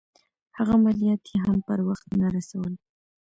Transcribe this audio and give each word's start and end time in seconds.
هغه 0.57 0.75
مالیات 0.83 1.21
یې 1.31 1.37
هم 1.45 1.57
پر 1.67 1.79
وخت 1.87 2.07
نه 2.21 2.27
رسول. 2.35 2.73